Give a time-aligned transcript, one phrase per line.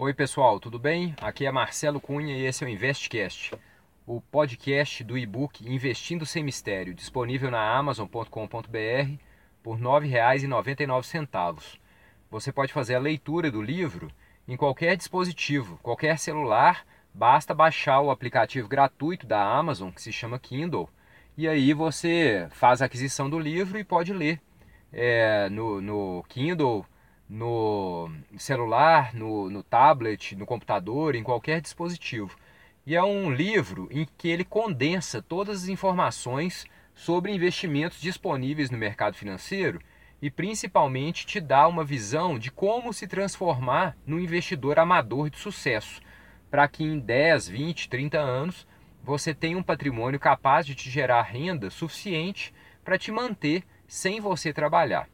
[0.00, 1.12] Oi pessoal, tudo bem?
[1.20, 3.52] Aqui é Marcelo Cunha e esse é o Investcast,
[4.06, 8.28] o podcast do e-book Investindo Sem Mistério, disponível na amazon.com.br
[9.60, 11.80] por R$ 9,99.
[12.30, 14.08] Você pode fazer a leitura do livro
[14.46, 20.38] em qualquer dispositivo, qualquer celular, basta baixar o aplicativo gratuito da Amazon que se chama
[20.38, 20.88] Kindle
[21.36, 24.40] e aí você faz a aquisição do livro e pode ler
[24.92, 26.86] é, no, no Kindle
[27.28, 32.36] no celular, no, no tablet, no computador, em qualquer dispositivo.
[32.86, 36.64] E é um livro em que ele condensa todas as informações
[36.94, 39.80] sobre investimentos disponíveis no mercado financeiro
[40.20, 46.00] e principalmente te dá uma visão de como se transformar num investidor amador de sucesso,
[46.50, 48.66] para que em 10, 20, 30 anos
[49.02, 52.52] você tenha um patrimônio capaz de te gerar renda suficiente
[52.84, 55.08] para te manter sem você trabalhar.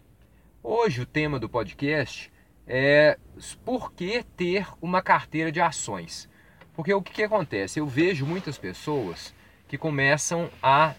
[0.66, 2.32] Hoje o tema do podcast
[2.66, 3.18] é
[3.66, 6.26] por que ter uma carteira de ações.
[6.72, 7.80] Porque o que, que acontece?
[7.80, 9.34] Eu vejo muitas pessoas
[9.68, 10.94] que começam a,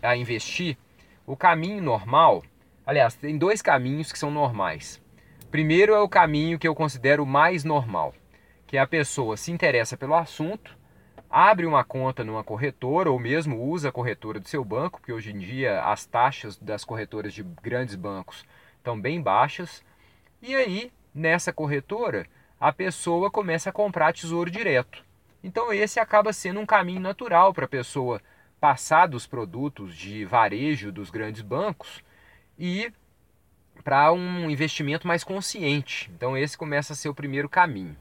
[0.00, 0.78] a investir.
[1.26, 2.44] O caminho normal,
[2.86, 5.02] aliás, tem dois caminhos que são normais.
[5.50, 8.14] Primeiro é o caminho que eu considero mais normal,
[8.68, 10.78] que é a pessoa se interessa pelo assunto,
[11.28, 15.32] abre uma conta numa corretora ou mesmo usa a corretora do seu banco, porque hoje
[15.32, 18.44] em dia as taxas das corretoras de grandes bancos
[19.00, 19.84] bem baixas.
[20.40, 22.26] E aí, nessa corretora,
[22.58, 25.04] a pessoa começa a comprar tesouro direto.
[25.42, 28.20] Então, esse acaba sendo um caminho natural para a pessoa
[28.60, 32.02] passar dos produtos de varejo dos grandes bancos
[32.58, 32.92] e
[33.82, 36.10] para um investimento mais consciente.
[36.14, 37.96] Então, esse começa a ser o primeiro caminho.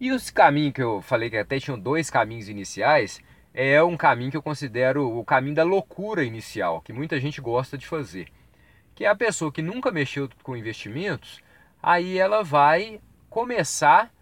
[0.00, 3.20] E os caminhos que eu falei que até tinham dois caminhos iniciais,
[3.54, 7.76] é um caminho que eu considero o caminho da loucura inicial, que muita gente gosta
[7.76, 8.28] de fazer
[9.02, 11.42] que é a pessoa que nunca mexeu com investimentos,
[11.82, 14.12] aí ela vai começar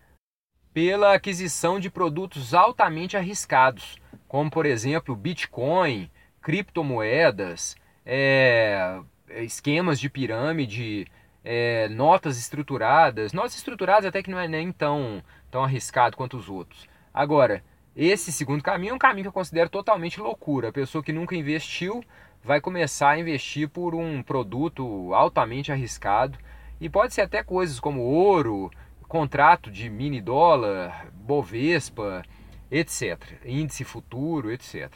[0.72, 9.02] pela aquisição de produtos altamente arriscados, como por exemplo Bitcoin, criptomoedas, é,
[9.42, 11.06] esquemas de pirâmide,
[11.44, 13.34] é, notas estruturadas.
[13.34, 16.88] Notas estruturadas até que não é nem tão, tão arriscado quanto os outros.
[17.12, 17.62] Agora,
[17.94, 20.70] esse segundo caminho é um caminho que eu considero totalmente loucura.
[20.70, 22.02] A pessoa que nunca investiu
[22.42, 26.38] vai começar a investir por um produto altamente arriscado
[26.80, 28.70] e pode ser até coisas como ouro,
[29.06, 32.22] contrato de mini dólar, Bovespa,
[32.70, 34.90] etc, índice futuro, etc,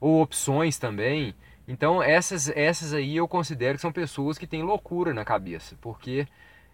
[0.00, 1.34] ou opções também.
[1.68, 6.26] Então essas essas aí eu considero que são pessoas que têm loucura na cabeça, porque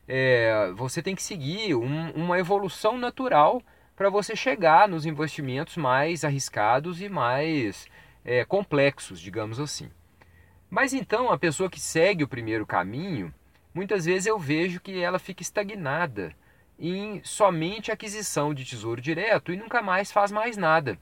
[0.09, 3.63] é, você tem que seguir um, uma evolução natural
[3.95, 7.87] para você chegar nos investimentos mais arriscados e mais
[8.25, 9.91] é, complexos, digamos assim.
[10.71, 13.33] Mas então a pessoa que segue o primeiro caminho,
[13.73, 16.35] muitas vezes eu vejo que ela fica estagnada
[16.79, 20.99] em somente aquisição de tesouro direto e nunca mais faz mais nada.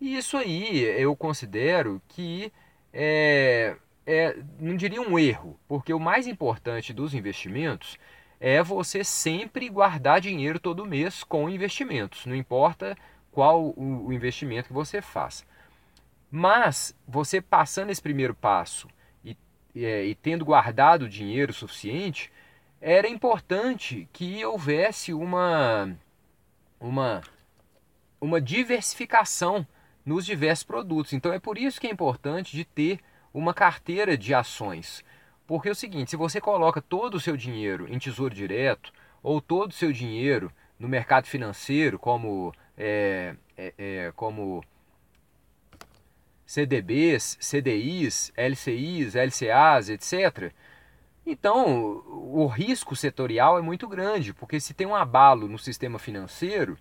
[0.00, 2.52] E isso aí eu considero que
[2.92, 3.76] é,
[4.06, 7.98] é, não diria um erro, porque o mais importante dos investimentos
[8.40, 12.96] é você sempre guardar dinheiro todo mês com investimentos, não importa
[13.32, 15.44] qual o, investimento que você faz.
[16.30, 18.88] Mas você passando esse primeiro passo
[19.84, 22.30] é, e tendo guardado dinheiro suficiente,
[22.80, 25.96] era importante que houvesse uma,
[26.80, 27.22] uma,
[28.20, 29.66] uma diversificação
[30.04, 31.12] nos diversos produtos.
[31.12, 33.00] Então é por isso que é importante de ter
[33.32, 35.04] uma carteira de ações.
[35.46, 39.40] Porque é o seguinte, se você coloca todo o seu dinheiro em tesouro direto ou
[39.40, 44.62] todo o seu dinheiro no mercado financeiro, como, é, é, é, como
[46.48, 50.50] CDBs, CDIs, LCIs, LCAs, etc.
[51.26, 56.78] Então, o risco setorial é muito grande, porque se tem um abalo no sistema financeiro,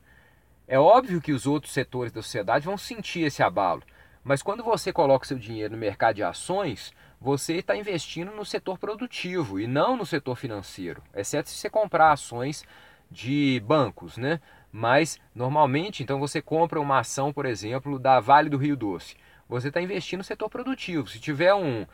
[0.69, 3.83] é óbvio que os outros setores da sociedade vão sentir esse abalo.
[4.23, 8.77] Mas quando você coloca seu dinheiro no mercado de ações, você está investindo no setor
[8.77, 12.63] produtivo e não no setor financeiro, exceto se você comprar ações
[13.11, 14.39] de bancos, né?
[14.71, 19.69] Mas normalmente, então você compra uma ação, por exemplo, da Vale do Rio Doce você
[19.69, 21.07] está investindo no setor produtivo.
[21.07, 21.85] Se tiver um,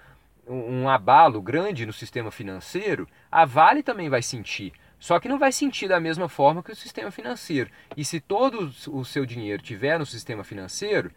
[0.48, 4.74] um abalo grande no sistema financeiro, a Vale também vai sentir.
[5.00, 7.70] Só que não vai sentir da mesma forma que o sistema financeiro.
[7.96, 11.12] E se todo o seu dinheiro tiver no sistema financeiro,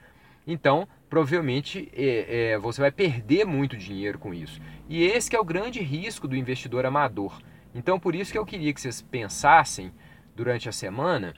[0.47, 4.61] então provavelmente é, é, você vai perder muito dinheiro com isso.
[4.89, 7.41] E esse é o grande risco do investidor amador.
[7.75, 9.93] Então por isso que eu queria que vocês pensassem
[10.35, 11.35] durante a semana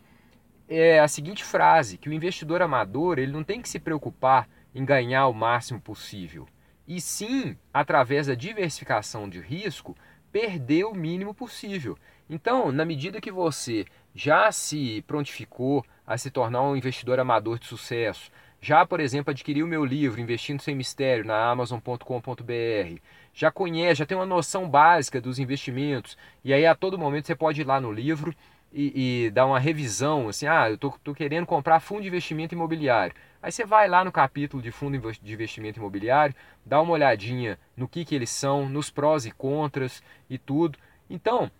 [0.69, 4.49] é a seguinte frase, que o investidor amador ele não tem que se preocupar
[4.79, 6.47] em ganhar o máximo possível,
[6.87, 9.97] e sim, através da diversificação de risco,
[10.31, 11.99] perder o mínimo possível.
[12.31, 13.85] Então, na medida que você
[14.15, 18.31] já se prontificou a se tornar um investidor amador de sucesso,
[18.61, 23.01] já, por exemplo, adquiriu meu livro Investindo Sem Mistério na Amazon.com.br,
[23.35, 27.35] já conhece, já tem uma noção básica dos investimentos, e aí a todo momento você
[27.35, 28.33] pode ir lá no livro
[28.73, 32.55] e, e dar uma revisão, assim, ah, eu tô, tô querendo comprar fundo de investimento
[32.55, 33.15] imobiliário.
[33.41, 36.35] Aí você vai lá no capítulo de fundo de investimento imobiliário,
[36.67, 40.77] dá uma olhadinha no que, que eles são, nos prós e contras e tudo.
[41.09, 41.51] Então,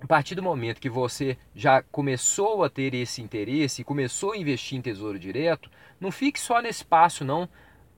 [0.00, 4.36] a partir do momento que você já começou a ter esse interesse e começou a
[4.38, 5.70] investir em tesouro direto,
[6.00, 7.48] não fique só nesse passo não.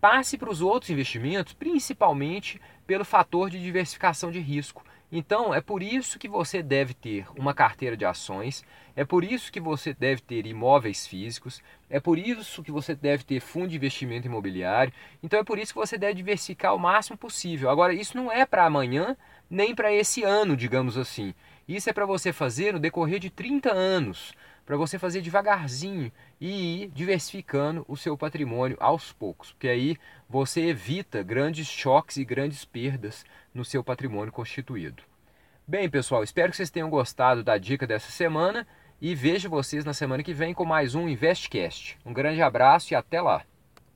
[0.01, 4.85] Passe para os outros investimentos, principalmente pelo fator de diversificação de risco.
[5.11, 8.65] Então, é por isso que você deve ter uma carteira de ações,
[8.97, 13.23] é por isso que você deve ter imóveis físicos, é por isso que você deve
[13.25, 14.93] ter fundo de investimento imobiliário.
[15.23, 17.71] Então, é por isso que você deve diversificar o máximo possível.
[17.71, 19.17] Agora, isso não é para amanhã,
[19.49, 21.35] nem para esse ano, digamos assim.
[21.69, 24.35] Isso é para você fazer no decorrer de 30 anos,
[24.65, 29.97] para você fazer devagarzinho e ir diversificando o seu patrimônio aos poucos, porque aí
[30.29, 35.03] você evita grandes choques e grandes perdas no seu patrimônio constituído.
[35.67, 38.67] Bem, pessoal, espero que vocês tenham gostado da dica dessa semana
[39.01, 41.99] e vejo vocês na semana que vem com mais um InvestCast.
[42.05, 43.45] Um grande abraço e até lá!